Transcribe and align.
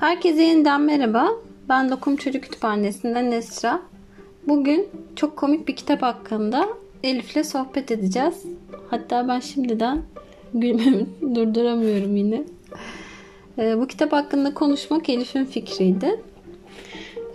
Herkese 0.00 0.42
yeniden 0.42 0.80
merhaba. 0.80 1.28
Ben 1.68 1.90
Lokum 1.90 2.16
Çocuk 2.16 2.42
Kütüphanesi'nden 2.42 3.30
Nesra. 3.30 3.80
Bugün 4.48 4.88
çok 5.16 5.36
komik 5.36 5.68
bir 5.68 5.76
kitap 5.76 6.02
hakkında 6.02 6.68
Elif'le 7.02 7.46
sohbet 7.46 7.90
edeceğiz. 7.90 8.46
Hatta 8.90 9.28
ben 9.28 9.40
şimdiden 9.40 10.02
gülmemi 10.54 11.06
durduramıyorum 11.34 12.16
yine. 12.16 12.42
Ee, 13.58 13.78
bu 13.78 13.86
kitap 13.86 14.12
hakkında 14.12 14.54
konuşmak 14.54 15.08
Elif'in 15.08 15.44
fikriydi. 15.44 16.20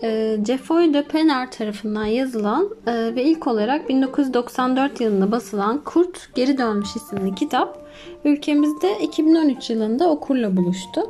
Ee, 0.04 0.38
Jeffoy 0.48 0.94
de 0.94 1.04
Penner 1.04 1.52
tarafından 1.52 2.06
yazılan 2.06 2.70
e, 2.88 3.16
ve 3.16 3.24
ilk 3.24 3.48
olarak 3.48 3.90
1994 3.90 5.02
yılında 5.02 5.32
basılan 5.32 5.82
Kurt 5.84 6.36
Geri 6.36 6.58
Dönmüş 6.58 6.96
isimli 6.96 7.36
kitap 7.36 7.90
ülkemizde 8.26 9.00
2013 9.02 9.70
yılında 9.70 10.10
okurla 10.10 10.58
buluştu. 10.58 11.02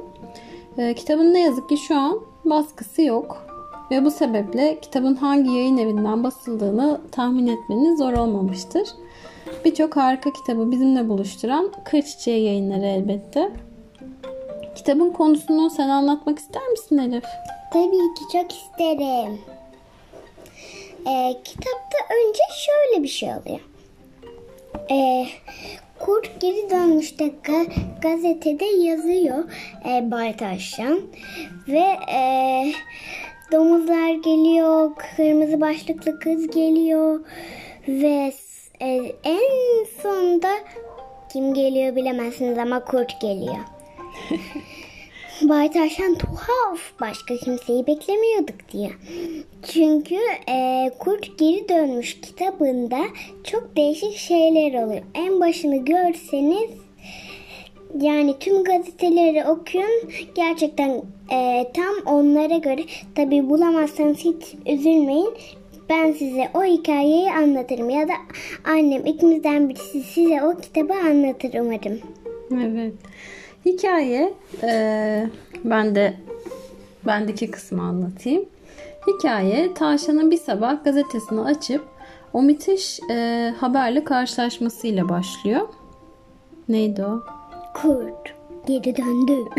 Ee, 0.77 0.93
kitabın 0.93 1.33
ne 1.33 1.41
yazık 1.41 1.69
ki 1.69 1.77
şu 1.77 1.95
an 1.95 2.21
baskısı 2.45 3.01
yok. 3.01 3.45
Ve 3.91 4.05
bu 4.05 4.11
sebeple 4.11 4.79
kitabın 4.81 5.15
hangi 5.15 5.51
yayın 5.51 5.77
evinden 5.77 6.23
basıldığını 6.23 7.01
tahmin 7.11 7.47
etmeniz 7.47 7.99
zor 7.99 8.13
olmamıştır. 8.13 8.89
Birçok 9.65 9.95
harika 9.97 10.33
kitabı 10.33 10.71
bizimle 10.71 11.09
buluşturan 11.09 11.71
Kır 11.85 12.01
Çiçeği 12.01 12.45
yayınları 12.45 12.85
elbette. 12.85 13.51
Kitabın 14.75 15.09
konusunu 15.09 15.69
sen 15.69 15.89
anlatmak 15.89 16.39
ister 16.39 16.67
misin 16.67 16.97
Elif? 16.97 17.25
Tabii 17.73 17.91
ki 17.91 18.23
çok 18.31 18.51
isterim. 18.51 19.41
Ee, 21.07 21.41
kitapta 21.43 21.97
önce 22.15 22.43
şöyle 22.65 23.03
bir 23.03 23.07
şey 23.07 23.29
oluyor. 23.29 23.59
Ee, 24.91 25.27
Kurt 25.99 26.41
geri 26.41 26.69
dönmüşte 26.69 27.25
ga- 27.43 27.71
gazetede 28.01 28.65
yazıyor 28.65 29.43
e, 29.89 30.11
Baytaş'tan. 30.11 31.01
Ve 31.67 31.85
e, 32.11 32.21
domuzlar 33.51 34.13
geliyor, 34.13 34.91
kırmızı 34.95 35.61
başlıklı 35.61 36.19
kız 36.19 36.47
geliyor. 36.47 37.19
Ve 37.87 38.31
e, 38.81 38.87
en 39.23 39.85
sonunda 40.01 40.51
kim 41.33 41.53
geliyor 41.53 41.95
bilemezsiniz 41.95 42.57
ama 42.57 42.85
kurt 42.85 43.21
geliyor. 43.21 43.57
Baytaşan 45.41 46.15
tuhaf. 46.15 46.79
Başka 47.01 47.37
kimseyi 47.37 47.87
beklemiyorduk 47.87 48.55
diye. 48.73 48.89
Çünkü 49.63 50.15
e, 50.49 50.91
Kurt 50.99 51.39
Geri 51.39 51.69
Dönmüş 51.69 52.21
kitabında 52.21 52.99
çok 53.43 53.75
değişik 53.77 54.17
şeyler 54.17 54.83
oluyor. 54.83 55.01
En 55.13 55.39
başını 55.39 55.85
görseniz 55.85 56.69
yani 58.01 58.39
tüm 58.39 58.63
gazeteleri 58.63 59.45
okuyun. 59.45 60.09
Gerçekten 60.35 61.01
e, 61.31 61.71
tam 61.73 62.15
onlara 62.15 62.57
göre. 62.57 62.81
Tabi 63.15 63.49
bulamazsanız 63.49 64.17
hiç 64.17 64.55
üzülmeyin. 64.65 65.33
Ben 65.89 66.11
size 66.11 66.49
o 66.53 66.63
hikayeyi 66.63 67.31
anlatırım 67.31 67.89
ya 67.89 68.07
da 68.07 68.13
annem 68.65 69.05
ikimizden 69.05 69.69
birisi 69.69 70.03
size 70.03 70.43
o 70.43 70.57
kitabı 70.57 70.93
anlatır 70.93 71.59
umarım. 71.59 71.99
Evet. 72.51 72.93
Hikaye 73.65 74.33
e, 74.63 75.29
ben 75.63 75.95
de 75.95 76.13
bendeki 77.05 77.51
kısmı 77.51 77.81
anlatayım. 77.81 78.45
Hikaye 79.07 79.73
Tavşan'ın 79.73 80.31
bir 80.31 80.37
sabah 80.37 80.83
gazetesini 80.83 81.41
açıp 81.41 81.85
o 82.33 82.41
müthiş 82.41 82.99
e, 83.11 83.53
haberle 83.57 84.03
karşılaşmasıyla 84.03 85.09
başlıyor. 85.09 85.67
Neydi 86.69 87.05
o? 87.05 87.23
Kurt 87.73 88.35
geri 88.67 88.97
döndü. 88.97 89.37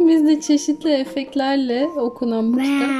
Biz 0.00 0.26
de 0.26 0.40
çeşitli 0.40 0.90
efektlerle 0.90 1.88
okunan 1.96 2.52
bu 2.52 2.58
kitap. 2.58 2.90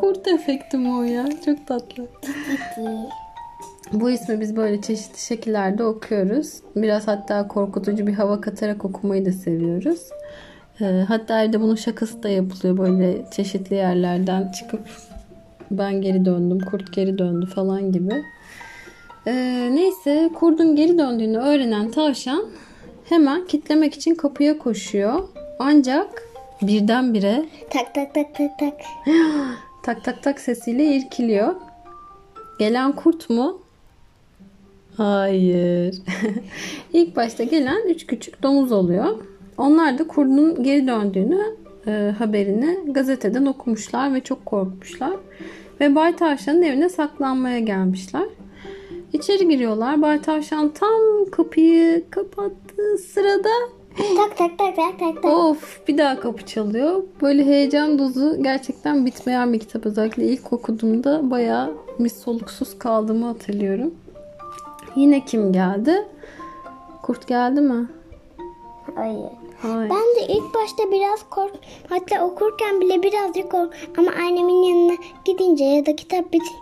Kurt 0.00 0.28
efekti 0.28 0.76
mi 0.76 0.94
o 0.94 1.02
ya? 1.02 1.28
Çok 1.44 1.66
tatlı. 1.66 2.08
Bu 3.92 4.10
ismi 4.10 4.40
biz 4.40 4.56
böyle 4.56 4.80
çeşitli 4.80 5.18
şekillerde 5.18 5.84
okuyoruz. 5.84 6.52
Biraz 6.76 7.08
hatta 7.08 7.48
korkutucu 7.48 8.06
bir 8.06 8.14
hava 8.14 8.40
katarak 8.40 8.84
okumayı 8.84 9.26
da 9.26 9.32
seviyoruz. 9.32 10.00
Ee, 10.80 11.04
hatta 11.08 11.42
evde 11.42 11.60
bunun 11.60 11.74
şakası 11.74 12.22
da 12.22 12.28
yapılıyor 12.28 12.78
böyle 12.78 13.24
çeşitli 13.30 13.76
yerlerden 13.76 14.52
çıkıp 14.52 14.80
ben 15.70 16.02
geri 16.02 16.24
döndüm, 16.24 16.60
kurt 16.70 16.92
geri 16.92 17.18
döndü 17.18 17.46
falan 17.46 17.92
gibi. 17.92 18.24
Ee, 19.26 19.68
neyse 19.72 20.30
kurdun 20.34 20.76
geri 20.76 20.98
döndüğünü 20.98 21.38
öğrenen 21.38 21.90
tavşan 21.90 22.44
hemen 23.04 23.46
kitlemek 23.46 23.94
için 23.94 24.14
kapıya 24.14 24.58
koşuyor. 24.58 25.28
Ancak 25.58 26.22
birdenbire 26.62 27.44
Tak 27.70 27.94
tak 27.94 28.14
tak 28.14 28.34
tak 28.34 28.58
tak. 28.58 28.74
tak 29.82 30.04
tak 30.04 30.22
tak 30.22 30.40
sesiyle 30.40 30.84
irkiliyor. 30.84 31.54
Gelen 32.58 32.92
kurt 32.92 33.30
mu? 33.30 33.67
Hayır. 34.98 35.94
İlk 36.92 37.16
başta 37.16 37.44
gelen 37.44 37.88
üç 37.88 38.06
küçük 38.06 38.42
domuz 38.42 38.72
oluyor. 38.72 39.18
Onlar 39.58 39.98
da 39.98 40.06
kurdun 40.06 40.62
geri 40.62 40.86
döndüğünü 40.86 41.42
e, 41.86 42.14
haberini 42.18 42.92
gazeteden 42.92 43.46
okumuşlar 43.46 44.14
ve 44.14 44.20
çok 44.20 44.46
korkmuşlar. 44.46 45.12
Ve 45.80 45.94
Bay 45.94 46.16
Tavşan'ın 46.16 46.62
evine 46.62 46.88
saklanmaya 46.88 47.58
gelmişler. 47.58 48.24
İçeri 49.12 49.48
giriyorlar. 49.48 50.02
Bay 50.02 50.22
Tavşan 50.22 50.68
tam 50.68 51.30
kapıyı 51.32 52.04
kapattığı 52.10 52.98
sırada 52.98 53.48
Tak 53.98 54.36
tak 54.38 54.58
tak 54.58 54.76
tak 54.76 54.98
tak 54.98 55.22
tak. 55.22 55.24
Of 55.24 55.88
bir 55.88 55.98
daha 55.98 56.20
kapı 56.20 56.46
çalıyor. 56.46 57.02
Böyle 57.22 57.44
heyecan 57.44 57.98
dozu 57.98 58.42
gerçekten 58.42 59.06
bitmeyen 59.06 59.52
bir 59.52 59.58
kitap. 59.58 59.86
Özellikle 59.86 60.24
ilk 60.24 60.52
okuduğumda 60.52 61.30
bayağı 61.30 61.74
mis 61.98 62.16
soluksuz 62.22 62.78
kaldığımı 62.78 63.26
hatırlıyorum. 63.26 63.94
Yine 64.98 65.24
kim 65.24 65.52
geldi? 65.52 66.08
Kurt 67.02 67.28
geldi 67.28 67.60
mi? 67.60 67.88
Hayır. 68.94 69.30
Hayır. 69.62 69.90
Ben 69.90 70.22
de 70.22 70.32
ilk 70.32 70.54
başta 70.54 70.92
biraz 70.92 71.30
kork, 71.30 71.54
hatta 71.88 72.24
okurken 72.24 72.80
bile 72.80 73.02
birazcık 73.02 73.50
kork 73.50 73.74
ama 73.98 74.10
annemin 74.10 74.62
yanına 74.62 74.96
gidince 75.24 75.64
ya 75.64 75.86
da 75.86 75.96
kitap 75.96 76.32
bitin 76.32 76.56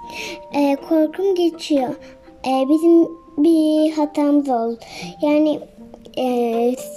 e, 0.53 0.77
korkum 0.77 1.35
geçiyor. 1.35 1.89
E, 2.47 2.69
bizim 2.69 3.09
bir 3.39 3.93
hatamız 3.93 4.49
oldu. 4.49 4.79
Yani 5.23 5.61
e, 6.19 6.25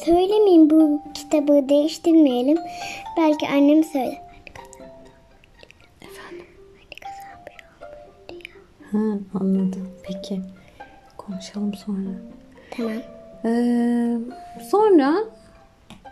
söylemeyeyim 0.05 0.69
bu 0.69 1.01
kitabı 1.13 1.69
değiştirmeyelim. 1.69 2.57
Belki 3.17 3.47
annem 3.47 3.83
söyler. 3.83 4.21
Ha, 8.91 8.97
anladım. 9.33 9.89
Peki. 10.03 10.41
Konuşalım 11.29 11.73
sonra. 11.73 12.09
Tamam. 12.71 12.91
Ee, 13.45 14.17
sonra 14.71 15.15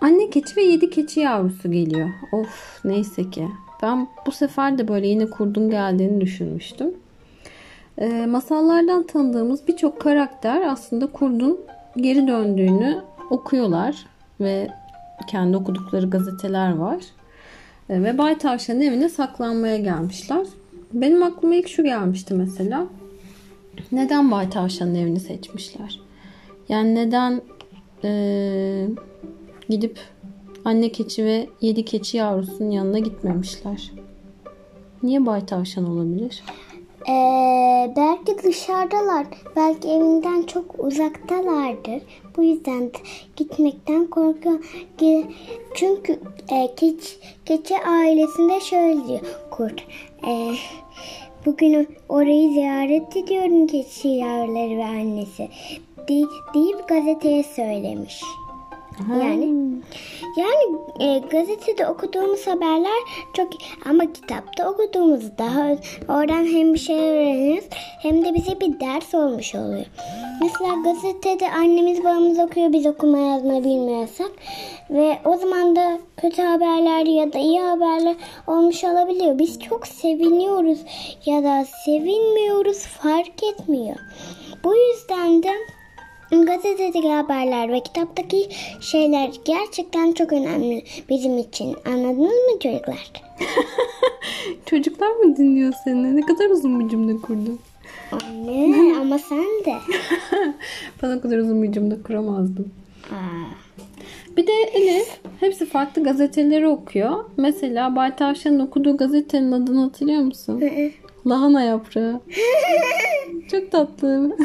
anne 0.02 0.30
keçi 0.30 0.56
ve 0.56 0.64
yedi 0.64 0.90
keçi 0.90 1.20
yavrusu 1.20 1.72
geliyor. 1.72 2.10
Of 2.32 2.86
neyse 2.86 3.30
ki. 3.30 3.48
Ben 3.82 4.08
bu 4.26 4.32
sefer 4.32 4.78
de 4.78 4.88
böyle 4.88 5.08
yine 5.08 5.26
kurdun 5.26 5.70
geldiğini 5.70 6.22
düşünmüştüm. 6.22 6.94
Ee, 7.98 8.26
masallardan 8.26 9.04
tanıdığımız 9.04 9.68
birçok 9.68 10.02
karakter 10.02 10.62
aslında 10.62 11.08
kurdun 11.08 11.60
geri 11.98 12.28
döndüğünü 12.28 13.02
okuyorlar 13.30 14.06
ve 14.42 14.68
kendi 15.28 15.58
okudukları 15.58 16.10
gazeteler 16.10 16.76
var. 16.76 16.98
Ee, 17.90 18.04
ve 18.04 18.18
Bay 18.18 18.38
Tavşan'ın 18.38 18.82
evine 18.82 19.10
saklanmaya 19.10 19.78
gelmişler. 19.78 20.48
Benim 20.94 21.24
aklıma 21.24 21.56
ilk 21.56 21.68
şu 21.68 21.84
gelmişti 21.84 22.34
mesela. 22.34 22.88
Neden 23.92 24.32
Bay 24.32 24.50
Tavşan'ın 24.50 24.96
evini 24.96 25.20
seçmişler? 25.20 26.00
Yani 26.70 26.96
neden 26.96 27.42
eee, 28.04 28.90
gidip 29.70 30.00
anne 30.66 30.92
keçi 30.92 31.26
ve 31.26 31.48
yedi 31.62 31.86
keçi 31.86 32.18
yavrusunun 32.18 32.72
yanına 32.72 33.00
gitmemişler? 33.00 33.92
Niye 35.04 35.26
Bay 35.26 35.46
Tavşan 35.46 35.90
olabilir? 35.90 36.44
Ee, 37.10 37.94
belki 37.96 38.44
dışarıdalar. 38.44 39.28
Belki 39.56 39.88
evinden 39.88 40.44
çok 40.44 40.76
uzaktalardır. 40.80 42.02
Bu 42.38 42.44
yüzden 42.44 42.82
de 42.82 42.98
gitmekten 43.36 44.08
korkuyor. 44.08 44.60
Çünkü 45.76 46.20
e, 46.52 46.70
keç, 46.76 47.18
keçi 47.46 47.76
ailesinde 47.78 48.60
şöyle 48.60 49.08
diyor 49.08 49.20
kurt. 49.52 49.84
E, 50.28 50.54
bugün 51.48 51.88
orayı 52.10 52.50
ziyaret 52.50 53.18
ediyorum 53.18 53.68
keçi 53.68 54.08
yavruları 54.08 54.78
ve 54.78 54.86
annesi. 54.86 55.50
De- 55.98 56.54
deyip 56.54 56.88
gazeteye 56.88 57.44
söylemiş. 57.44 58.22
Yani 59.22 59.68
yani 60.38 60.78
e, 61.00 61.20
gazetede 61.20 61.88
okuduğumuz 61.88 62.48
haberler 62.48 63.00
çok 63.34 63.50
ama 63.86 64.14
kitapta 64.14 64.70
okuduğumuz 64.70 65.38
daha 65.38 65.76
oradan 66.10 66.46
hem 66.46 66.74
bir 66.74 66.80
şey 66.80 67.00
öğreniriz 67.00 67.66
hem 68.02 68.26
de 68.26 68.34
bize 68.34 68.60
bir 68.60 68.80
ders 68.80 69.16
olmuş 69.16 69.56
oluyor. 69.56 69.86
Mesela 70.42 70.76
gazetede 70.84 71.52
annemiz 71.52 72.04
babamız 72.04 72.40
okuyor 72.40 72.74
biz 72.74 72.86
okuma 72.86 73.18
yazma 73.18 73.64
bilmiyorsak 73.64 74.32
ve 74.90 75.18
o 75.26 75.38
zaman 75.38 75.76
da 75.76 76.00
kötü 76.18 76.42
haberler 76.42 77.06
ya 77.06 77.34
da 77.34 77.40
iyi 77.40 77.62
haberler 77.62 78.16
olmuş 78.48 78.84
olabiliyor. 78.84 79.40
Biz 79.40 79.60
çok 79.60 79.88
seviniyoruz 79.88 80.80
ya 81.26 81.44
da 81.44 81.66
sevinmiyoruz 81.86 82.78
fark 82.78 83.44
etmiyor. 83.44 83.96
Bu 84.64 84.76
yüzden 84.76 85.44
de 85.44 85.52
Gazetedeki 86.32 87.10
haberler 87.10 87.74
ve 87.74 87.80
kitaptaki 87.80 88.50
şeyler 88.82 89.32
gerçekten 89.46 90.12
çok 90.12 90.34
önemli 90.34 90.84
bizim 91.10 91.38
için. 91.38 91.76
Anladınız 91.86 92.32
mı 92.32 92.60
çocuklar? 92.64 93.12
Çocuklar 94.66 95.10
mı 95.10 95.38
dinliyor 95.38 95.74
seni? 95.84 96.16
Ne 96.16 96.22
kadar 96.22 96.50
uzun 96.50 96.80
bir 96.80 96.90
cümle 96.90 97.22
kurdun. 97.22 97.60
Anne 98.12 98.96
ama 99.02 99.20
sen 99.20 99.66
de. 99.66 99.74
ben 101.04 101.18
o 101.18 101.22
kadar 101.22 101.38
uzun 101.38 101.64
bir 101.64 101.72
cümle 101.72 102.02
kuramazdım. 102.02 102.72
Aa. 103.12 103.48
Bir 104.38 104.48
de 104.48 104.54
Elif 104.74 105.20
hepsi 105.40 105.66
farklı 105.66 106.04
gazeteleri 106.04 106.68
okuyor. 106.68 107.26
Mesela 107.38 107.96
Bay 107.96 108.16
Tavşan'ın 108.16 108.60
okuduğu 108.60 108.98
gazetenin 108.98 109.52
adını 109.52 109.82
hatırlıyor 109.82 110.22
musun? 110.22 110.64
Lahana 111.28 111.64
yaprağı. 111.64 112.22
Çok 113.52 113.72
tatlı. 113.72 114.38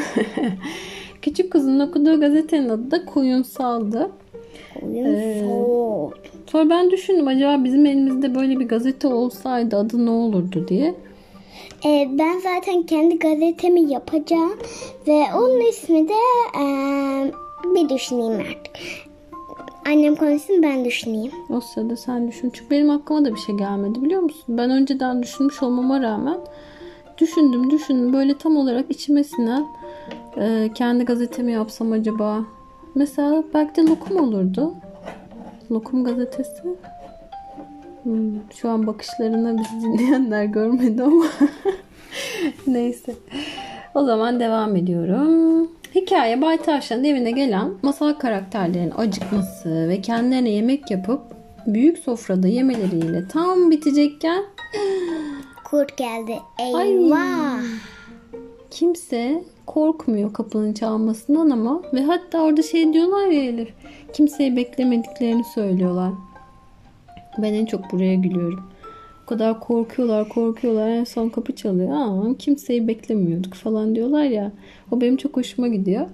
Küçük 1.23 1.51
kızın 1.51 1.79
okuduğu 1.79 2.19
gazetenin 2.19 2.69
adı 2.69 2.91
da 2.91 3.05
Koyunsal'dı. 3.05 4.11
Oyun 4.81 5.39
soğuk. 5.41 6.13
Sonra 6.51 6.69
ben 6.69 6.91
düşündüm 6.91 7.27
acaba 7.27 7.63
bizim 7.63 7.85
elimizde 7.85 8.35
böyle 8.35 8.59
bir 8.59 8.67
gazete 8.67 9.07
olsaydı 9.07 9.77
adı 9.77 10.05
ne 10.05 10.09
olurdu 10.09 10.65
diye. 10.67 10.95
Ee, 11.85 12.07
ben 12.11 12.39
zaten 12.39 12.83
kendi 12.83 13.19
gazetemi 13.19 13.91
yapacağım 13.91 14.57
ve 15.07 15.23
onun 15.35 15.69
ismi 15.69 16.09
de 16.09 16.13
eee, 16.59 17.31
bir 17.75 17.89
düşüneyim 17.89 18.33
artık. 18.33 18.75
Annem 19.87 20.15
konuşsun 20.15 20.63
ben 20.63 20.85
düşüneyim. 20.85 21.31
O 21.49 21.61
sırada 21.61 21.95
sen 21.95 22.27
düşün. 22.27 22.49
Çünkü 22.53 22.71
benim 22.71 22.89
aklıma 22.89 23.25
da 23.25 23.35
bir 23.35 23.39
şey 23.39 23.55
gelmedi 23.55 24.01
biliyor 24.01 24.21
musun? 24.21 24.43
Ben 24.47 24.69
önceden 24.69 25.23
düşünmüş 25.23 25.63
olmama 25.63 26.01
rağmen 26.01 26.37
düşündüm 27.17 27.71
düşündüm. 27.71 28.13
Böyle 28.13 28.37
tam 28.37 28.57
olarak 28.57 28.85
içime 28.91 29.23
sinen 29.23 29.65
e, 30.37 30.69
kendi 30.75 31.05
gazetemi 31.05 31.51
yapsam 31.51 31.91
acaba. 31.91 32.45
Mesela 32.95 33.43
belki 33.53 33.75
de 33.75 33.89
lokum 33.89 34.17
olurdu. 34.17 34.73
Lokum 35.71 36.03
gazetesi. 36.03 36.63
Hmm, 38.03 38.51
şu 38.55 38.69
an 38.69 38.87
bakışlarına 38.87 39.57
bizi 39.57 39.81
dinleyenler 39.81 40.43
görmedi 40.43 41.03
ama. 41.03 41.25
Neyse. 42.67 43.13
O 43.95 44.03
zaman 44.03 44.39
devam 44.39 44.75
ediyorum. 44.75 45.71
Hikaye 45.95 46.41
Bay 46.41 46.57
Tavşan'ın 46.57 47.03
evine 47.03 47.31
gelen 47.31 47.71
masal 47.81 48.13
karakterlerin 48.13 48.93
acıkması 48.97 49.89
ve 49.89 50.01
kendilerine 50.01 50.49
yemek 50.49 50.91
yapıp 50.91 51.21
büyük 51.67 51.97
sofrada 51.97 52.47
yemeleriyle 52.47 53.27
tam 53.27 53.71
bitecekken 53.71 54.43
Kurt 55.63 55.97
geldi. 55.97 56.39
Ay. 56.75 56.89
Eyvah. 56.91 57.61
kimse 58.71 59.43
korkmuyor 59.65 60.33
kapının 60.33 60.73
çalmasından 60.73 61.49
ama 61.49 61.81
ve 61.93 62.01
hatta 62.01 62.41
orada 62.41 62.61
şey 62.63 62.93
diyorlar 62.93 63.27
ya 63.27 63.43
Elif 63.43 63.73
kimseyi 64.13 64.55
beklemediklerini 64.55 65.43
söylüyorlar. 65.43 66.11
Ben 67.37 67.53
en 67.53 67.65
çok 67.65 67.91
buraya 67.91 68.15
gülüyorum. 68.15 68.63
O 69.23 69.25
kadar 69.25 69.59
korkuyorlar 69.59 70.29
korkuyorlar 70.29 70.89
en 70.89 71.03
son 71.03 71.29
kapı 71.29 71.55
çalıyor. 71.55 71.89
Aa, 71.93 72.37
kimseyi 72.39 72.87
beklemiyorduk 72.87 73.53
falan 73.53 73.95
diyorlar 73.95 74.23
ya. 74.23 74.51
O 74.91 75.01
benim 75.01 75.17
çok 75.17 75.37
hoşuma 75.37 75.67
gidiyor. 75.67 76.05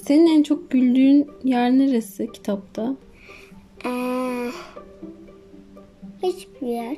Senin 0.00 0.26
en 0.38 0.42
çok 0.42 0.70
güldüğün 0.70 1.26
yer 1.44 1.70
neresi 1.70 2.32
kitapta? 2.32 2.96
Ee, 3.86 4.50
hiçbir 6.22 6.66
yer. 6.66 6.96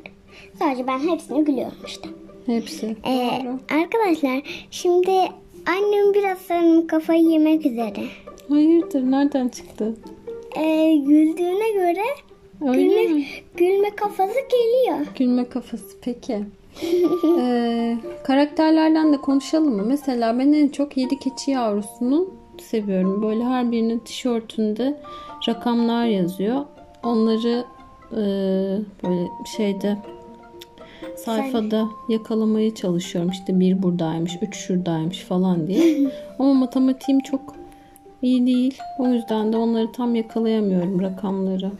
Sadece 0.58 0.86
ben 0.86 0.98
hepsine 0.98 1.40
gülüyorum 1.40 1.78
işte. 1.86 2.08
Hepsi. 2.46 2.96
Ee, 3.04 3.30
Doğru. 3.44 3.58
arkadaşlar 3.80 4.66
şimdi 4.70 5.10
annem 5.66 6.14
biraz 6.14 6.38
sanırım 6.38 6.86
kafayı 6.86 7.22
yemek 7.22 7.66
üzere. 7.66 8.04
Hayırdır 8.48 9.02
nereden 9.10 9.48
çıktı? 9.48 9.94
Ee, 10.56 10.96
güldüğüne 10.96 11.70
göre 11.72 12.04
Öyle 12.68 12.82
gülme, 12.82 13.14
mi? 13.14 13.26
gülme 13.56 13.90
kafası 13.90 14.34
geliyor. 14.50 15.06
Gülme 15.18 15.48
kafası 15.48 15.96
peki. 16.02 16.38
Ee, 17.38 17.96
karakterlerden 18.24 19.12
de 19.12 19.16
konuşalım 19.16 19.76
mı? 19.76 19.82
Mesela 19.86 20.38
ben 20.38 20.52
en 20.52 20.68
çok 20.68 20.96
Yedi 20.96 21.18
Keçi 21.18 21.50
Yavrusu'nu 21.50 22.30
seviyorum. 22.62 23.22
Böyle 23.22 23.44
her 23.44 23.72
birinin 23.72 23.98
tişörtünde 23.98 25.00
rakamlar 25.48 26.06
yazıyor. 26.06 26.64
Onları 27.02 27.64
e, 28.12 28.16
böyle 29.04 29.28
şeyde 29.56 29.96
sayfada 31.24 31.88
yakalamaya 32.08 32.74
çalışıyorum. 32.74 33.30
İşte 33.30 33.60
bir 33.60 33.82
buradaymış, 33.82 34.38
üç 34.42 34.56
şuradaymış 34.56 35.18
falan 35.18 35.66
diye. 35.66 36.10
Ama 36.38 36.54
matematiğim 36.54 37.20
çok 37.20 37.54
iyi 38.22 38.46
değil. 38.46 38.78
O 38.98 39.08
yüzden 39.08 39.52
de 39.52 39.56
onları 39.56 39.92
tam 39.92 40.14
yakalayamıyorum 40.14 41.02
rakamları. 41.02 41.72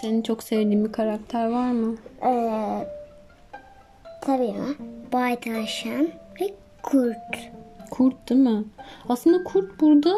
Senin 0.00 0.22
çok 0.22 0.42
sevdiğin 0.42 0.84
bir 0.84 0.92
karakter 0.92 1.46
var 1.50 1.70
mı? 1.70 1.94
Ee, 2.26 2.86
tabii 4.22 4.46
ya. 4.46 4.64
Bay 5.12 5.40
Tavşan 5.40 6.08
ve 6.40 6.54
kurt. 6.82 7.50
Kurt 7.90 8.30
değil 8.30 8.40
mi? 8.40 8.64
Aslında 9.08 9.44
kurt 9.44 9.80
burada 9.80 10.14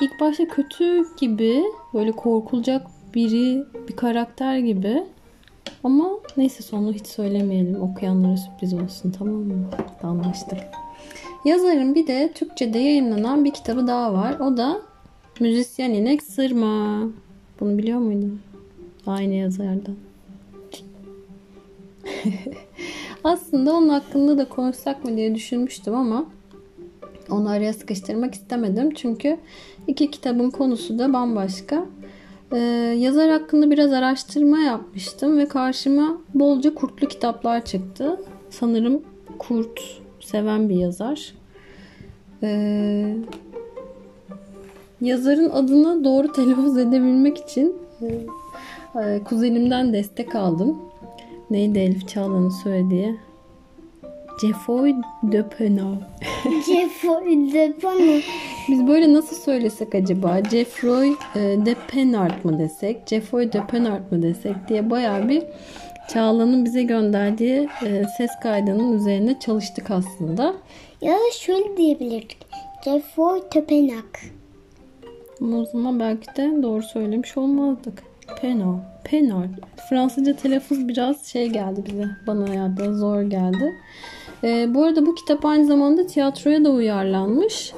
ilk 0.00 0.20
başta 0.20 0.48
kötü 0.48 1.04
gibi 1.20 1.62
böyle 1.94 2.12
korkulacak 2.12 2.86
biri 3.14 3.64
bir 3.88 3.96
karakter 3.96 4.58
gibi. 4.58 5.04
Ama 5.84 6.10
neyse 6.36 6.62
sonu 6.62 6.92
hiç 6.92 7.06
söylemeyelim. 7.06 7.82
Okuyanlara 7.82 8.36
sürpriz 8.36 8.74
olsun 8.74 9.10
tamam 9.10 9.34
mı? 9.34 9.70
Anlaştık. 10.02 10.58
Yazarın 11.44 11.94
bir 11.94 12.06
de 12.06 12.32
Türkçe'de 12.34 12.78
yayınlanan 12.78 13.44
bir 13.44 13.50
kitabı 13.50 13.86
daha 13.86 14.12
var. 14.12 14.40
O 14.40 14.56
da 14.56 14.82
Müzisyen 15.40 15.90
İnek 15.90 16.22
Sırma. 16.22 17.02
Bunu 17.60 17.78
biliyor 17.78 17.98
muydun? 17.98 18.40
Aynı 19.06 19.34
yazardan. 19.34 19.96
Aslında 23.24 23.72
onun 23.74 23.88
hakkında 23.88 24.38
da 24.38 24.48
konuşsak 24.48 25.04
mı 25.04 25.16
diye 25.16 25.34
düşünmüştüm 25.34 25.94
ama 25.94 26.24
onu 27.30 27.48
araya 27.48 27.72
sıkıştırmak 27.72 28.34
istemedim. 28.34 28.94
Çünkü 28.94 29.38
iki 29.86 30.10
kitabın 30.10 30.50
konusu 30.50 30.98
da 30.98 31.12
bambaşka. 31.12 31.86
Ee, 32.52 32.58
yazar 32.98 33.30
hakkında 33.30 33.70
biraz 33.70 33.92
araştırma 33.92 34.58
yapmıştım 34.58 35.38
ve 35.38 35.48
karşıma 35.48 36.16
bolca 36.34 36.74
kurtlu 36.74 37.08
kitaplar 37.08 37.64
çıktı. 37.64 38.20
Sanırım 38.50 39.02
kurt 39.38 40.00
seven 40.20 40.68
bir 40.68 40.76
yazar. 40.76 41.34
Ee, 42.42 43.16
yazarın 45.00 45.50
adını 45.50 46.04
doğru 46.04 46.32
telaffuz 46.32 46.78
edebilmek 46.78 47.38
için 47.38 47.76
e, 48.94 49.20
kuzenimden 49.24 49.92
destek 49.92 50.34
aldım. 50.34 50.78
Neydi 51.50 51.78
Elif 51.78 52.08
Çağla'nın 52.08 52.48
söylediği? 52.48 53.16
Jeffoy 54.40 54.94
de 55.22 55.48
Penal. 55.48 55.94
Jeffrey 56.66 57.52
Deponu. 57.52 58.20
Biz 58.68 58.86
böyle 58.86 59.14
nasıl 59.14 59.36
söylesek 59.36 59.94
acaba? 59.94 60.42
Jeffroy 60.50 61.08
e, 61.34 61.40
de 61.40 61.74
Penart 61.88 62.44
mı 62.44 62.58
desek? 62.58 63.08
Jeffoy 63.08 63.52
de 63.52 63.66
Penart 63.66 64.12
mı 64.12 64.22
desek 64.22 64.68
diye 64.68 64.90
bayağı 64.90 65.28
bir 65.28 65.42
Çağla'nın 66.12 66.64
bize 66.64 66.82
gönderdiği 66.82 67.68
e, 67.86 68.04
ses 68.16 68.30
kaydının 68.42 68.92
üzerine 68.92 69.38
çalıştık 69.40 69.90
aslında. 69.90 70.54
Ya 71.00 71.16
şöyle 71.40 71.76
diyebilirdik. 71.76 72.38
Jeffrey 72.84 73.42
Tepenak. 73.50 74.20
Ama 75.40 75.56
o 75.56 75.64
zaman 75.64 76.00
belki 76.00 76.26
de 76.36 76.62
doğru 76.62 76.82
söylemiş 76.82 77.36
olmazdık. 77.36 78.02
Penal. 78.40 78.78
Penart. 79.04 79.50
Fransızca 79.90 80.36
telaffuz 80.36 80.88
biraz 80.88 81.26
şey 81.26 81.48
geldi 81.48 81.84
bize. 81.86 82.08
Bana 82.26 82.54
ya 82.54 82.76
da 82.76 82.92
zor 82.94 83.22
geldi. 83.22 83.74
E, 84.44 84.74
bu 84.74 84.84
arada 84.84 85.06
bu 85.06 85.14
kitap 85.14 85.44
aynı 85.44 85.66
zamanda 85.66 86.06
tiyatroya 86.06 86.64
da 86.64 86.70
uyarlanmış. 86.70 87.72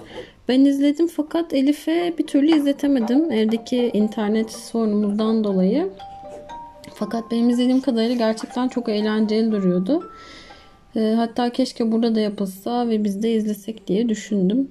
Ben 0.48 0.60
izledim 0.60 1.06
fakat 1.06 1.54
Elif'e 1.54 2.14
bir 2.18 2.26
türlü 2.26 2.56
izletemedim. 2.56 3.32
Evdeki 3.32 3.90
internet 3.94 4.52
sorunumuzdan 4.52 5.44
dolayı. 5.44 5.88
Fakat 6.94 7.30
benim 7.30 7.50
izlediğim 7.50 7.80
kadarıyla 7.80 8.14
gerçekten 8.14 8.68
çok 8.68 8.88
eğlenceli 8.88 9.52
duruyordu. 9.52 10.10
E, 10.96 11.14
hatta 11.16 11.50
keşke 11.50 11.92
burada 11.92 12.14
da 12.14 12.20
yapılsa 12.20 12.88
ve 12.88 13.04
biz 13.04 13.22
de 13.22 13.32
izlesek 13.32 13.86
diye 13.86 14.08
düşündüm. 14.08 14.68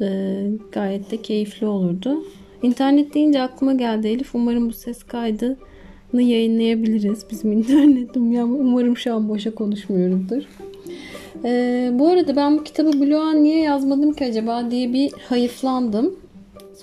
E, 0.00 0.46
gayet 0.72 1.10
de 1.10 1.22
keyifli 1.22 1.66
olurdu. 1.66 2.24
İnternet 2.62 3.14
deyince 3.14 3.42
aklıma 3.42 3.72
geldi 3.72 4.08
Elif. 4.08 4.34
Umarım 4.34 4.68
bu 4.68 4.72
ses 4.72 5.02
kaydını 5.02 6.22
yayınlayabiliriz. 6.22 7.26
Bizim 7.30 7.52
internetim. 7.58 8.32
Yani 8.32 8.52
umarım 8.52 8.96
şu 8.96 9.14
an 9.14 9.28
boşa 9.28 9.54
konuşmuyoruzdur. 9.54 10.42
Ee, 11.44 11.90
bu 11.92 12.08
arada 12.08 12.36
ben 12.36 12.58
bu 12.58 12.64
kitabı 12.64 13.00
bloğa 13.00 13.32
niye 13.32 13.58
yazmadım 13.58 14.12
ki 14.12 14.24
acaba 14.24 14.70
diye 14.70 14.92
bir 14.92 15.12
hayıflandım. 15.28 16.16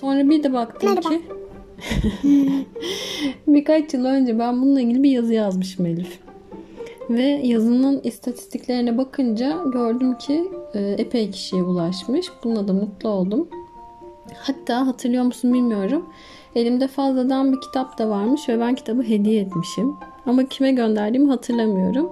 Sonra 0.00 0.30
bir 0.30 0.42
de 0.42 0.52
baktım 0.52 0.90
Merhaba. 0.94 1.08
ki 1.08 1.20
birkaç 3.46 3.94
yıl 3.94 4.04
önce 4.04 4.38
ben 4.38 4.62
bununla 4.62 4.80
ilgili 4.80 5.02
bir 5.02 5.10
yazı 5.10 5.34
yazmışım 5.34 5.86
Elif. 5.86 6.18
Ve 7.10 7.22
yazının 7.22 8.00
istatistiklerine 8.04 8.98
bakınca 8.98 9.58
gördüm 9.72 10.18
ki 10.18 10.44
e, 10.74 10.80
epey 10.98 11.30
kişiye 11.30 11.62
ulaşmış. 11.62 12.26
Bununla 12.44 12.68
da 12.68 12.72
mutlu 12.72 13.08
oldum. 13.08 13.48
Hatta 14.38 14.86
hatırlıyor 14.86 15.24
musun 15.24 15.52
bilmiyorum. 15.54 16.06
Elimde 16.54 16.88
fazladan 16.88 17.52
bir 17.52 17.60
kitap 17.60 17.98
da 17.98 18.08
varmış 18.08 18.48
ve 18.48 18.60
ben 18.60 18.74
kitabı 18.74 19.02
hediye 19.02 19.40
etmişim. 19.40 19.94
Ama 20.26 20.44
kime 20.44 20.72
gönderdiğimi 20.72 21.30
hatırlamıyorum. 21.30 22.10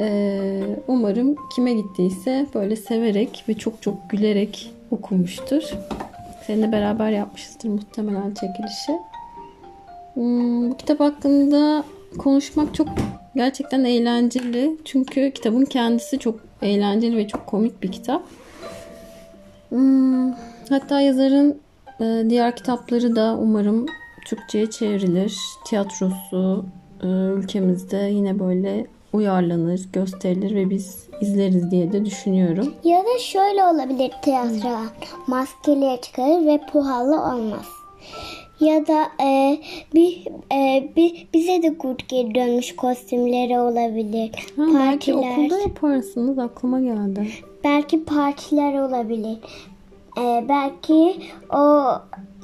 Ee, 0.00 0.62
umarım 0.88 1.36
kime 1.54 1.74
gittiyse 1.74 2.46
böyle 2.54 2.76
severek 2.76 3.44
ve 3.48 3.54
çok 3.54 3.82
çok 3.82 4.10
gülerek 4.10 4.72
okumuştur. 4.90 5.62
Seninle 6.46 6.72
beraber 6.72 7.10
yapmışızdır 7.10 7.68
muhtemelen 7.68 8.34
çekilişi. 8.34 8.92
Hmm, 10.14 10.70
bu 10.70 10.76
kitap 10.76 11.00
hakkında 11.00 11.84
konuşmak 12.18 12.74
çok 12.74 12.88
gerçekten 13.36 13.84
eğlenceli. 13.84 14.76
Çünkü 14.84 15.30
kitabın 15.30 15.64
kendisi 15.64 16.18
çok 16.18 16.40
eğlenceli 16.62 17.16
ve 17.16 17.28
çok 17.28 17.46
komik 17.46 17.82
bir 17.82 17.92
kitap. 17.92 18.22
Hmm, 19.68 20.32
hatta 20.68 21.00
yazarın 21.00 21.60
e, 22.00 22.24
diğer 22.30 22.56
kitapları 22.56 23.16
da 23.16 23.36
umarım 23.40 23.86
Türkçe'ye 24.26 24.70
çevrilir. 24.70 25.36
Tiyatrosu 25.66 26.64
e, 27.02 27.06
ülkemizde 27.06 27.96
yine 27.96 28.38
böyle 28.38 28.86
uyarlanır, 29.12 29.80
gösterilir 29.92 30.54
ve 30.54 30.70
biz 30.70 31.08
izleriz 31.20 31.70
diye 31.70 31.92
de 31.92 32.04
düşünüyorum. 32.04 32.74
Ya 32.84 32.98
da 32.98 33.18
şöyle 33.18 33.64
olabilir 33.64 34.12
tiyatro. 34.22 34.68
Maskeleri 35.26 36.00
çıkarır 36.00 36.46
ve 36.46 36.60
pahalı 36.72 37.20
olmaz. 37.20 37.66
Ya 38.60 38.86
da 38.86 39.24
e, 39.24 39.58
bir, 39.94 40.26
e, 40.52 40.88
bir 40.96 41.28
bize 41.34 41.62
de 41.62 41.78
kurt 41.78 42.08
geri 42.08 42.34
dönmüş 42.34 42.76
kostümleri 42.76 43.58
olabilir. 43.58 44.30
Ha, 44.56 44.62
belki 44.74 45.12
partiler, 45.12 45.32
okulda 45.32 45.58
yaparsınız 45.58 46.38
aklıma 46.38 46.80
geldi. 46.80 47.28
belki 47.64 48.04
partiler 48.04 48.78
olabilir. 48.78 49.38
E, 50.18 50.44
belki 50.48 51.16
o 51.54 51.92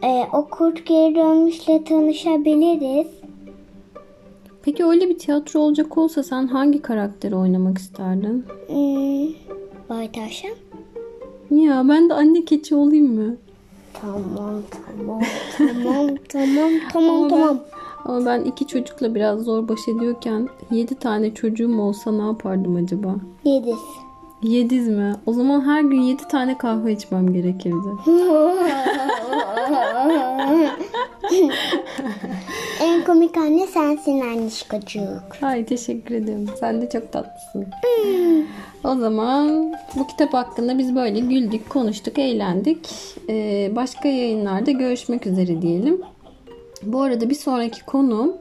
e, 0.03 0.27
o 0.33 0.49
kurt 0.49 0.87
geri 0.87 1.15
dönmüşle 1.15 1.85
tanışabiliriz. 1.85 3.07
Peki 4.67 4.85
öyle 4.85 5.09
bir 5.09 5.19
tiyatro 5.19 5.61
olacak 5.61 5.99
olsa 5.99 6.23
sen 6.23 6.47
hangi 6.47 6.83
karakteri 6.83 7.37
oynamak 7.37 7.79
isterdin? 7.79 8.45
Hmm, 8.67 9.35
Baytaş'a. 9.89 10.49
Ya 11.51 11.89
ben 11.89 12.09
de 12.09 12.15
anne 12.15 12.45
keçi 12.45 12.75
olayım 12.75 13.15
mı? 13.15 13.37
Tamam 13.93 14.63
tamam 14.87 15.23
tamam 15.59 16.17
tamam 16.29 16.71
tamam 16.93 17.15
Ama 17.15 17.29
tamam. 17.29 17.59
Ben, 17.59 18.13
ama 18.13 18.27
ben 18.27 18.41
iki 18.41 18.67
çocukla 18.67 19.15
biraz 19.15 19.41
zor 19.41 19.69
baş 19.69 19.89
ediyorken 19.89 20.49
yedi 20.71 20.95
tane 20.95 21.35
çocuğum 21.35 21.81
olsa 21.81 22.13
ne 22.13 22.27
yapardım 22.27 22.77
acaba? 22.77 23.15
Yediz. 23.45 23.79
Yediz 24.43 24.89
mi? 24.89 25.13
O 25.27 25.33
zaman 25.33 25.61
her 25.61 25.83
gün 25.83 26.01
yedi 26.01 26.29
tane 26.29 26.59
kahve 26.59 26.93
içmem 26.93 27.33
gerekirdi. 27.33 27.89
en 32.81 33.05
komik 33.05 33.37
anne 33.37 33.67
sensin 33.67 34.21
annişkacık. 34.21 35.43
Ay 35.43 35.65
teşekkür 35.65 36.15
ederim. 36.15 36.47
Sen 36.61 36.83
de 36.83 36.89
çok 36.89 37.13
tatlısın. 37.13 37.67
o 38.85 38.97
zaman 38.97 39.75
bu 39.97 40.07
kitap 40.07 40.35
hakkında 40.35 40.79
biz 40.79 40.95
böyle 40.95 41.21
güldük, 41.21 41.71
konuştuk, 41.71 42.19
eğlendik. 42.19 42.89
Ee, 43.29 43.73
başka 43.77 44.09
yayınlarda 44.09 44.71
görüşmek 44.71 45.27
üzere 45.27 45.63
diyelim. 45.63 46.01
Bu 46.83 47.03
arada 47.03 47.31
bir 47.31 47.35
sonraki 47.35 47.85
konum 47.85 48.37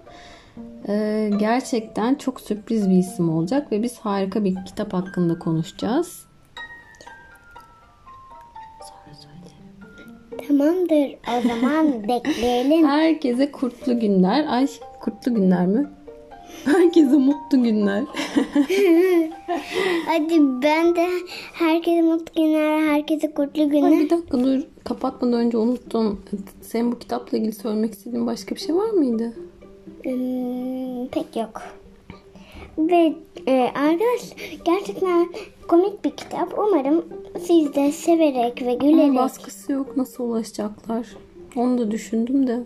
e, 0.87 1.29
gerçekten 1.39 2.15
çok 2.15 2.41
sürpriz 2.41 2.89
bir 2.89 2.97
isim 2.97 3.29
olacak 3.29 3.71
ve 3.71 3.83
biz 3.83 3.99
harika 3.99 4.43
bir 4.43 4.55
kitap 4.65 4.93
hakkında 4.93 5.39
konuşacağız. 5.39 6.25
Tamamdır 10.47 11.15
o 11.37 11.47
zaman 11.47 11.87
bekleyelim. 12.07 12.85
Herkese 12.87 13.51
kurtlu 13.51 13.99
günler. 13.99 14.45
Ay 14.49 14.67
kurtlu 15.01 15.35
günler 15.35 15.65
mi? 15.67 15.89
Herkese 16.65 17.17
mutlu 17.17 17.63
günler. 17.63 18.03
Hadi 20.05 20.39
ben 20.63 20.95
de 20.95 21.07
herkese 21.53 22.01
mutlu 22.01 22.43
günler, 22.43 22.79
herkese 22.89 23.31
kutlu 23.33 23.61
Ay 23.61 23.69
günler. 23.69 23.91
bir 23.91 24.09
dakika 24.09 24.39
dur. 24.43 24.61
Kapatmadan 24.83 25.33
önce 25.39 25.57
unuttum. 25.57 26.21
Senin 26.61 26.91
bu 26.91 26.99
kitapla 26.99 27.37
ilgili 27.37 27.51
söylemek 27.53 27.93
istediğin 27.93 28.27
başka 28.27 28.55
bir 28.55 28.59
şey 28.59 28.75
var 28.75 28.89
mıydı? 28.89 29.33
Hmm, 30.03 31.07
pek 31.07 31.35
yok. 31.35 31.61
Ve 32.77 33.13
e, 33.47 33.61
arkadaşlar 33.61 34.57
gerçekten 34.65 35.27
komik 35.67 36.05
bir 36.05 36.11
kitap. 36.11 36.59
Umarım 36.59 37.05
siz 37.39 37.73
de 37.75 37.91
severek 37.91 38.61
ve 38.61 38.69
Ama 38.69 38.89
gülerek. 38.89 39.15
baskısı 39.15 39.71
yok. 39.71 39.97
Nasıl 39.97 40.23
ulaşacaklar? 40.23 41.07
Onu 41.55 41.77
da 41.77 41.91
düşündüm 41.91 42.47
de. 42.47 42.63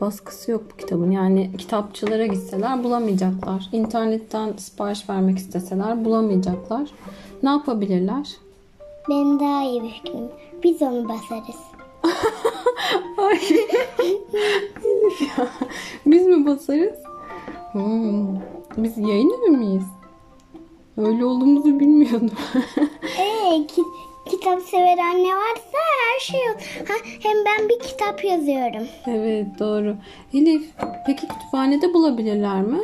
Baskısı 0.00 0.50
yok 0.50 0.62
bu 0.72 0.76
kitabın. 0.76 1.10
Yani 1.10 1.50
kitapçılara 1.58 2.26
gitseler 2.26 2.84
bulamayacaklar. 2.84 3.68
İnternetten 3.72 4.52
sipariş 4.56 5.08
vermek 5.08 5.38
isteseler 5.38 6.04
bulamayacaklar. 6.04 6.90
Ne 7.42 7.50
yapabilirler? 7.50 8.28
Benim 9.08 9.40
daha 9.40 9.62
iyi 9.64 9.82
bir 9.82 9.90
fikrim. 9.90 10.28
Biz 10.62 10.82
onu 10.82 11.08
basarız. 11.08 11.60
Ay. 13.18 13.40
Biz 16.06 16.26
mi 16.26 16.46
basarız? 16.46 16.94
Hmm. 17.74 18.36
Biz 18.76 18.98
yayın 18.98 19.30
evi 19.30 19.56
miyiz? 19.56 19.84
Öyle 20.96 21.24
olduğumuzu 21.24 21.80
bilmiyordum. 21.80 22.30
Ee, 23.18 23.66
ki, 23.66 23.82
kitap 24.30 24.62
sever 24.62 24.98
anne 24.98 25.34
varsa 25.34 25.78
her 25.78 26.20
şey 26.20 26.40
olur. 26.40 26.88
Ha, 26.88 26.94
hem 27.20 27.36
ben 27.44 27.68
bir 27.68 27.78
kitap 27.78 28.24
yazıyorum. 28.24 28.86
evet 29.06 29.46
doğru. 29.58 29.96
Elif 30.34 30.70
peki 31.06 31.28
kütüphanede 31.28 31.94
bulabilirler 31.94 32.62
mi? 32.62 32.80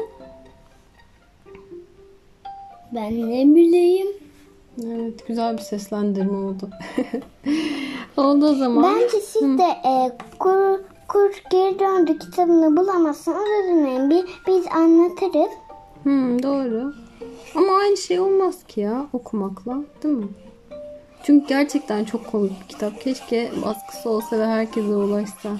Ben 2.94 3.30
ne 3.30 3.54
bileyim. 3.54 4.08
Evet 4.86 5.26
güzel 5.26 5.56
bir 5.56 5.62
seslendirme 5.62 6.36
oldu. 6.36 6.70
oldu 8.16 8.46
o 8.46 8.54
zaman. 8.54 8.94
Bence 9.00 9.20
siz 9.20 9.58
de 9.58 9.62
e, 9.84 10.12
kur, 10.38 10.80
kur 11.12 11.42
geri 11.50 11.78
döndü 11.78 12.18
kitabını 12.18 12.76
bulamazsanız 12.76 13.48
üzülmeyin. 13.64 14.10
Biz, 14.10 14.24
biz 14.46 14.66
anlatırız. 14.66 15.50
Hmm, 16.02 16.42
doğru. 16.42 16.94
Ama 17.54 17.72
aynı 17.72 17.96
şey 17.96 18.20
olmaz 18.20 18.64
ki 18.68 18.80
ya 18.80 19.06
okumakla 19.12 19.76
değil 20.02 20.14
mi? 20.14 20.28
Çünkü 21.22 21.46
gerçekten 21.46 22.04
çok 22.04 22.26
komik 22.26 22.52
bir 22.62 22.68
kitap. 22.68 23.00
Keşke 23.00 23.50
baskısı 23.64 24.10
olsa 24.10 24.38
ve 24.38 24.46
herkese 24.46 24.88
ulaşsa. 24.88 25.50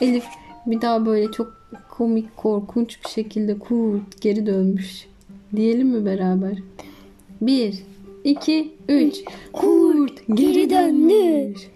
Elif 0.00 0.24
bir 0.66 0.80
daha 0.80 1.06
böyle 1.06 1.32
çok 1.32 1.52
komik, 1.90 2.36
korkunç 2.36 3.04
bir 3.04 3.08
şekilde 3.08 3.58
kurt 3.58 4.20
geri 4.20 4.46
dönmüş. 4.46 5.06
Diyelim 5.56 5.88
mi 5.88 6.06
beraber? 6.06 6.58
Bir, 7.40 7.82
iki, 8.24 8.74
üç. 8.88 9.16
Kurt 9.52 10.26
geri 10.34 10.70
dönmüş. 10.70 11.73